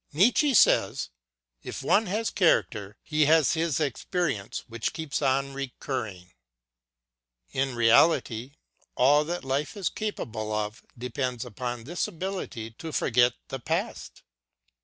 [0.13, 1.11] Nietzsche says:"
[1.63, 6.31] If one has character he has his experience which keeps on recurring."
[7.51, 8.53] In reality
[8.95, 14.23] all that life is capable of depends upon this ability to forget the past.